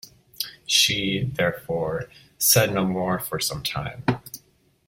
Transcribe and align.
She, 0.65 1.29
therefore, 1.35 2.09
said 2.39 2.73
no 2.73 2.87
more 2.87 3.19
for 3.19 3.39
some 3.39 3.61
time. 3.61 4.03